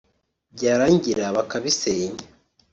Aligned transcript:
byarangira 0.55 1.25
bakabisenya 1.35 2.21